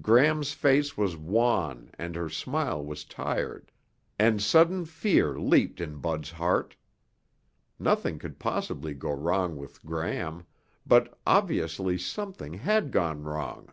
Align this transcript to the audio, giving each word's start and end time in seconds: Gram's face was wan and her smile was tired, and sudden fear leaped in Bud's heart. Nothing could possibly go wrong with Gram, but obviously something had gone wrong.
Gram's 0.00 0.52
face 0.52 0.96
was 0.96 1.16
wan 1.16 1.90
and 1.98 2.14
her 2.14 2.28
smile 2.28 2.84
was 2.84 3.04
tired, 3.04 3.72
and 4.20 4.40
sudden 4.40 4.84
fear 4.84 5.36
leaped 5.36 5.80
in 5.80 5.96
Bud's 5.96 6.30
heart. 6.30 6.76
Nothing 7.76 8.20
could 8.20 8.38
possibly 8.38 8.94
go 8.94 9.10
wrong 9.12 9.56
with 9.56 9.84
Gram, 9.84 10.46
but 10.86 11.18
obviously 11.26 11.98
something 11.98 12.52
had 12.54 12.92
gone 12.92 13.24
wrong. 13.24 13.72